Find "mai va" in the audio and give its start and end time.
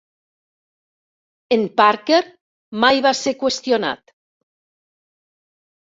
2.85-3.13